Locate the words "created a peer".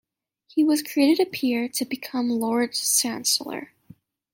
0.81-1.69